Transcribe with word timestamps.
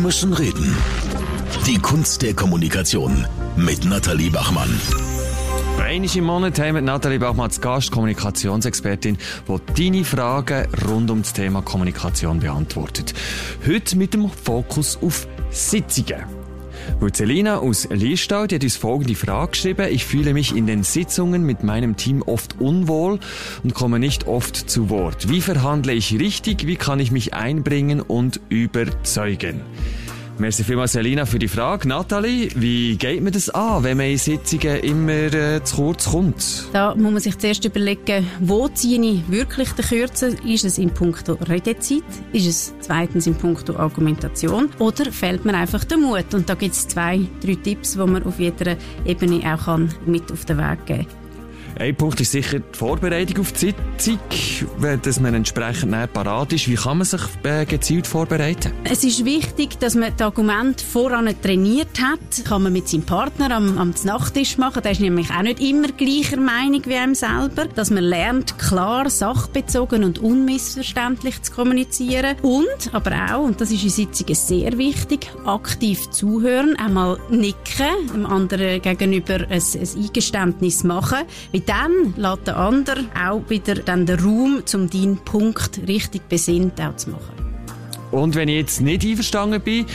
müssen 0.00 0.32
reden. 0.32 0.76
Die 1.64 1.78
Kunst 1.78 2.22
der 2.22 2.34
Kommunikation 2.34 3.24
mit 3.56 3.84
Nathalie 3.84 4.30
Bachmann. 4.30 4.68
Einmal 5.78 6.16
im 6.16 6.24
Monat 6.24 6.58
haben 6.58 6.74
wir 6.74 6.82
Nathalie 6.82 7.20
Bachmann 7.20 7.44
als 7.44 7.60
Gast, 7.60 7.92
Kommunikationsexpertin, 7.92 9.16
die 9.46 9.90
deine 9.90 10.04
Fragen 10.04 10.66
rund 10.88 11.10
um 11.10 11.22
das 11.22 11.32
Thema 11.32 11.62
Kommunikation 11.62 12.40
beantwortet. 12.40 13.14
Heute 13.64 13.96
mit 13.96 14.12
dem 14.12 14.28
Fokus 14.28 14.98
auf 15.00 15.28
Sitzungen. 15.50 16.45
Und 17.00 17.16
Selina 17.16 17.58
aus 17.58 17.88
Liestau, 17.90 18.46
die 18.46 18.56
hat 18.56 18.64
uns 18.64 18.76
folgende 18.76 19.14
Frage 19.14 19.52
geschrieben. 19.52 19.88
Ich 19.90 20.04
fühle 20.04 20.32
mich 20.34 20.56
in 20.56 20.66
den 20.66 20.82
Sitzungen 20.82 21.44
mit 21.44 21.62
meinem 21.62 21.96
Team 21.96 22.22
oft 22.22 22.60
unwohl 22.60 23.18
und 23.62 23.74
komme 23.74 23.98
nicht 23.98 24.26
oft 24.26 24.56
zu 24.56 24.88
Wort. 24.90 25.28
Wie 25.28 25.40
verhandle 25.40 25.92
ich 25.92 26.18
richtig? 26.18 26.66
Wie 26.66 26.76
kann 26.76 27.00
ich 27.00 27.10
mich 27.10 27.34
einbringen 27.34 28.00
und 28.00 28.40
überzeugen? 28.48 29.60
Merci 30.38 30.64
vielmals, 30.64 30.92
Selina, 30.92 31.24
für 31.24 31.38
die 31.38 31.48
Frage. 31.48 31.88
Nathalie, 31.88 32.50
wie 32.56 32.96
geht 32.96 33.22
man 33.22 33.32
das 33.32 33.48
an, 33.48 33.82
wenn 33.84 33.96
man 33.96 34.06
in 34.06 34.18
Sitzungen 34.18 34.80
immer 34.80 35.32
äh, 35.32 35.64
zu 35.64 35.76
kurz 35.76 36.10
kommt? 36.10 36.68
Da 36.74 36.94
muss 36.94 37.12
man 37.12 37.20
sich 37.20 37.38
zuerst 37.38 37.64
überlegen, 37.64 38.26
wo 38.40 38.68
ziehe 38.68 39.00
ich 39.00 39.30
wirklich 39.30 39.72
den 39.72 39.86
Kürzer? 39.86 40.28
Ist 40.44 40.66
es 40.66 40.76
in 40.76 40.90
puncto 40.90 41.38
Redezeit? 41.48 42.02
Ist 42.34 42.46
es 42.46 42.74
zweitens 42.80 43.26
in 43.26 43.34
puncto 43.34 43.76
Argumentation? 43.76 44.68
Oder 44.78 45.10
fehlt 45.10 45.46
mir 45.46 45.54
einfach 45.54 45.84
der 45.84 45.96
Mut? 45.96 46.34
Und 46.34 46.50
da 46.50 46.54
gibt 46.54 46.74
es 46.74 46.86
zwei, 46.86 47.20
drei 47.42 47.54
Tipps, 47.54 47.92
die 47.92 47.98
man 47.98 48.22
auf 48.24 48.38
jeder 48.38 48.76
Ebene 49.06 49.40
auch 49.54 49.64
kann 49.64 49.88
mit 50.04 50.30
auf 50.30 50.44
den 50.44 50.58
Weg 50.58 50.84
geben 50.84 51.06
kann. 51.06 51.25
Ein 51.78 51.94
Punkt 51.94 52.18
ist 52.22 52.32
sicher 52.32 52.60
die 52.60 52.78
Vorbereitung 52.78 53.40
auf 53.40 53.52
die 53.52 53.74
Sitzung, 53.98 54.18
dass 55.02 55.20
man 55.20 55.34
entsprechend 55.34 55.92
parat 56.14 56.54
ist. 56.54 56.68
Wie 56.68 56.74
kann 56.74 56.98
man 56.98 57.04
sich 57.04 57.20
äh, 57.42 57.66
gezielt 57.66 58.06
vorbereiten? 58.06 58.72
Es 58.84 59.04
ist 59.04 59.26
wichtig, 59.26 59.78
dass 59.78 59.94
man 59.94 60.10
das 60.16 60.26
Argument 60.26 60.80
voran 60.80 61.28
trainiert 61.42 62.00
hat. 62.00 62.46
Kann 62.46 62.62
man 62.62 62.72
mit 62.72 62.88
seinem 62.88 63.02
Partner 63.02 63.54
am, 63.54 63.76
am 63.76 63.92
Nachttisch 64.04 64.56
machen. 64.56 64.82
Der 64.82 64.92
ist 64.92 65.02
nämlich 65.02 65.30
auch 65.30 65.42
nicht 65.42 65.60
immer 65.60 65.88
gleicher 65.88 66.38
Meinung 66.38 66.80
wie 66.86 66.94
einem 66.94 67.14
selber. 67.14 67.66
Dass 67.66 67.90
man 67.90 68.04
lernt, 68.04 68.58
klar, 68.58 69.10
sachbezogen 69.10 70.02
und 70.02 70.18
unmissverständlich 70.18 71.42
zu 71.42 71.52
kommunizieren. 71.52 72.36
Und, 72.40 72.94
aber 72.94 73.34
auch, 73.34 73.44
und 73.44 73.60
das 73.60 73.70
ist 73.70 73.84
in 73.84 73.90
Sitzungen 73.90 74.34
sehr 74.34 74.78
wichtig, 74.78 75.30
aktiv 75.44 76.08
zuhören, 76.10 76.74
einmal 76.78 77.18
nicken, 77.28 78.08
dem 78.14 78.24
anderen 78.24 78.80
gegenüber 78.80 79.40
ein, 79.50 79.60
ein 79.60 80.04
Eingeständnis 80.04 80.82
machen 80.82 81.18
dann 81.66 82.14
lässt 82.16 82.46
der 82.46 82.56
andere 82.56 83.04
auch 83.20 83.42
wieder 83.48 83.74
dann 83.74 84.06
den 84.06 84.18
Raum, 84.18 84.62
um 84.74 84.90
deinen 84.90 85.18
Punkt 85.18 85.80
richtig 85.86 86.28
besinnt 86.28 86.80
auch 86.80 86.96
zu 86.96 87.10
machen. 87.10 87.34
Und 88.12 88.34
wenn 88.34 88.48
ich 88.48 88.56
jetzt 88.56 88.80
nicht 88.80 89.04
einverstanden 89.04 89.60
bin, 89.60 89.86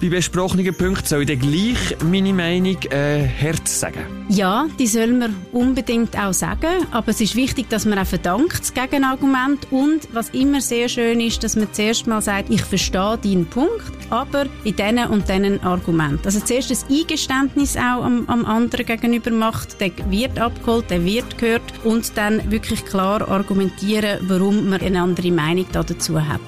bei 0.00 0.08
besprochenen 0.08 0.74
Punkten 0.74 1.06
soll 1.06 1.22
ich 1.22 1.28
dann 1.28 1.40
gleich 1.40 1.96
meine 2.04 2.32
Meinung 2.32 2.76
äh, 2.90 3.26
hart 3.26 3.66
sagen? 3.66 4.26
Ja, 4.28 4.66
die 4.78 4.86
soll 4.86 5.12
man 5.12 5.34
unbedingt 5.52 6.16
auch 6.18 6.32
sagen, 6.32 6.86
aber 6.90 7.08
es 7.08 7.20
ist 7.20 7.34
wichtig, 7.34 7.68
dass 7.70 7.84
man 7.84 7.98
auch 7.98 8.06
verdankt 8.06 8.60
das 8.60 8.74
Gegenargument 8.74 9.66
und 9.70 10.08
was 10.12 10.30
immer 10.30 10.60
sehr 10.60 10.88
schön 10.88 11.20
ist, 11.20 11.42
dass 11.42 11.56
man 11.56 11.72
zuerst 11.72 12.06
mal 12.06 12.20
sagt, 12.20 12.50
ich 12.50 12.62
verstehe 12.62 13.18
deinen 13.22 13.46
Punkt, 13.46 13.92
aber 14.10 14.46
in 14.64 14.76
diesen 14.76 15.06
und 15.08 15.28
diesen 15.28 15.62
Argument. 15.62 16.24
Also 16.24 16.40
zuerst 16.40 16.70
ein 16.70 16.96
Eingeständnis 16.96 17.76
auch 17.76 18.04
am, 18.04 18.28
am 18.28 18.44
anderen 18.44 18.86
gegenüber 18.86 19.30
macht, 19.30 19.80
der 19.80 19.90
wird 20.10 20.38
abgeholt, 20.38 20.90
der 20.90 21.04
wird 21.04 21.38
gehört 21.38 21.62
und 21.84 22.16
dann 22.16 22.50
wirklich 22.50 22.84
klar 22.84 23.28
argumentieren, 23.28 24.18
warum 24.28 24.68
man 24.68 24.80
eine 24.80 25.02
andere 25.02 25.32
Meinung 25.32 25.66
dazu 25.72 26.20
hat. 26.20 26.40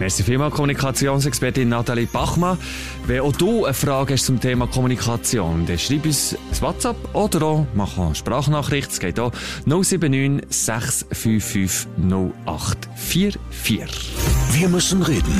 Merci 0.00 0.24
vielmals, 0.24 0.54
Kommunikationsexpertin 0.54 1.68
Nathalie 1.68 2.06
Bachmann. 2.06 2.58
Wenn 3.06 3.20
auch 3.20 3.32
du 3.32 3.64
eine 3.64 3.74
Frage 3.74 4.14
hast 4.14 4.26
zum 4.26 4.40
Thema 4.40 4.66
Kommunikation, 4.66 5.66
dann 5.66 5.78
schreib 5.78 6.04
uns 6.04 6.34
ein 6.34 6.62
WhatsApp 6.62 6.96
oder 7.14 7.42
auch 7.42 7.66
mach 7.74 7.96
eine 7.96 8.14
Sprachnachricht. 8.14 8.90
Es 8.90 8.98
geht 8.98 9.20
auch 9.20 9.32
079 9.66 10.46
655 10.50 11.86
0844. 12.10 14.12
Wir 14.52 14.68
müssen 14.68 15.02
reden. 15.02 15.34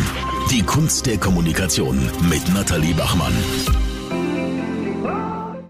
Die 0.51 0.63
Kunst 0.63 1.07
der 1.07 1.19
Kommunikation 1.19 1.99
mit 2.29 2.55
Nathalie 2.55 2.95
Bachmann. 2.95 3.33